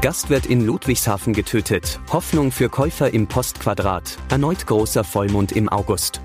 [0.00, 2.00] Gastwirt in Ludwigshafen getötet.
[2.12, 4.18] Hoffnung für Käufer im Postquadrat.
[4.28, 6.20] Erneut großer Vollmond im August.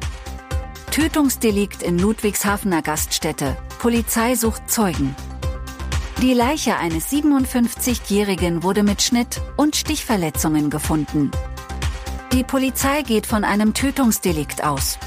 [0.92, 3.56] Tötungsdelikt in Ludwigshafener Gaststätte.
[3.80, 5.16] Polizei sucht Zeugen.
[6.22, 11.32] Die Leiche eines 57-Jährigen wurde mit Schnitt und Stichverletzungen gefunden.
[12.34, 15.00] Die Polizei geht von einem Tötungsdelikt aus.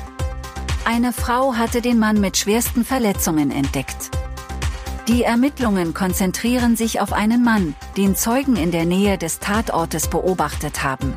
[0.85, 4.11] Eine Frau hatte den Mann mit schwersten Verletzungen entdeckt.
[5.07, 10.83] Die Ermittlungen konzentrieren sich auf einen Mann, den Zeugen in der Nähe des Tatortes beobachtet
[10.83, 11.13] haben.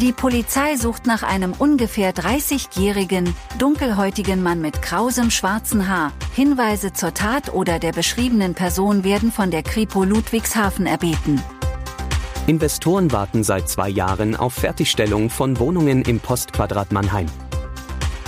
[0.00, 6.12] Die Polizei sucht nach einem ungefähr 30-jährigen, dunkelhäutigen Mann mit krausem schwarzen Haar.
[6.34, 11.42] Hinweise zur Tat oder der beschriebenen Person werden von der Kripo Ludwigshafen erbeten.
[12.46, 17.26] Investoren warten seit zwei Jahren auf Fertigstellung von Wohnungen im Postquadrat Mannheim.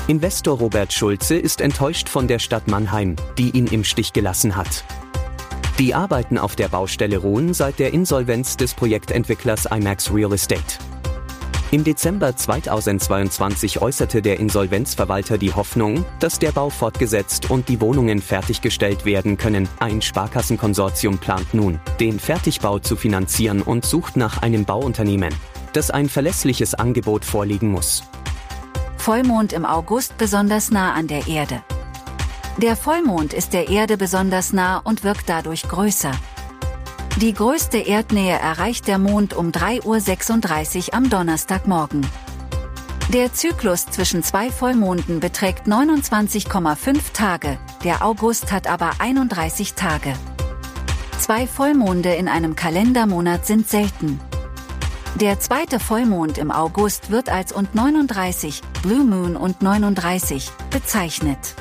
[0.09, 4.83] Investor Robert Schulze ist enttäuscht von der Stadt Mannheim, die ihn im Stich gelassen hat.
[5.79, 10.79] Die Arbeiten auf der Baustelle ruhen seit der Insolvenz des Projektentwicklers IMAX Real Estate.
[11.73, 18.23] Im Dezember 2022 äußerte der Insolvenzverwalter die Hoffnung, dass der Bau fortgesetzt und die Wohnungen
[18.23, 19.69] fertiggestellt werden können.
[19.79, 25.35] Ein Sparkassenkonsortium plant nun, den Fertigbau zu finanzieren und sucht nach einem Bauunternehmen,
[25.75, 28.05] das ein verlässliches Angebot vorlegen muss.
[28.99, 31.63] Vollmond im August besonders nah an der Erde.
[32.59, 36.13] Der Vollmond ist der Erde besonders nah und wirkt dadurch größer.
[37.17, 42.07] Die größte Erdnähe erreicht der Mond um 3.36 Uhr am Donnerstagmorgen.
[43.13, 50.13] Der Zyklus zwischen zwei Vollmonden beträgt 29,5 Tage, der August hat aber 31 Tage.
[51.19, 54.21] Zwei Vollmonde in einem Kalendermonat sind selten.
[55.21, 61.57] Der zweite Vollmond im August wird als und 39, Blue Moon und 39, bezeichnet.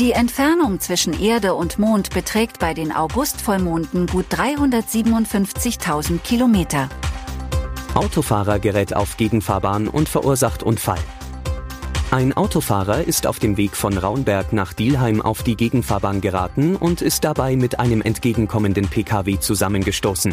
[0.00, 6.88] Die Entfernung zwischen Erde und Mond beträgt bei den Augustvollmonden gut 357.000 Kilometer.
[7.92, 11.00] Autofahrer gerät auf Gegenfahrbahn und verursacht Unfall.
[12.10, 17.02] Ein Autofahrer ist auf dem Weg von Raunberg nach Dielheim auf die Gegenfahrbahn geraten und
[17.02, 20.32] ist dabei mit einem entgegenkommenden Pkw zusammengestoßen.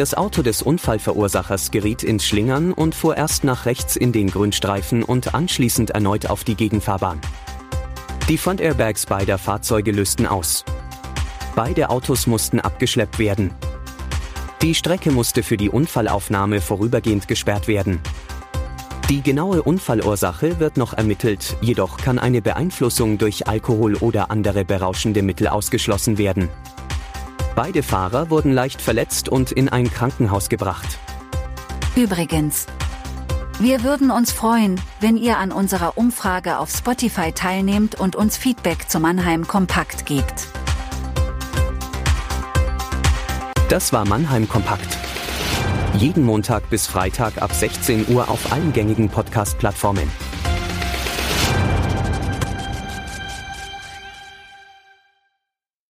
[0.00, 5.02] Das Auto des Unfallverursachers geriet ins Schlingern und fuhr erst nach rechts in den Grünstreifen
[5.02, 7.20] und anschließend erneut auf die Gegenfahrbahn.
[8.26, 10.64] Die Frontairbags beider Fahrzeuge lösten aus.
[11.54, 13.52] Beide Autos mussten abgeschleppt werden.
[14.62, 18.00] Die Strecke musste für die Unfallaufnahme vorübergehend gesperrt werden.
[19.10, 25.20] Die genaue Unfallursache wird noch ermittelt, jedoch kann eine Beeinflussung durch Alkohol oder andere berauschende
[25.20, 26.48] Mittel ausgeschlossen werden.
[27.54, 30.98] Beide Fahrer wurden leicht verletzt und in ein Krankenhaus gebracht.
[31.96, 32.66] Übrigens,
[33.58, 38.88] wir würden uns freuen, wenn ihr an unserer Umfrage auf Spotify teilnehmt und uns Feedback
[38.88, 40.46] zu Mannheim Kompakt gebt.
[43.68, 44.96] Das war Mannheim Kompakt.
[45.94, 50.10] Jeden Montag bis Freitag ab 16 Uhr auf allen gängigen Podcast-Plattformen.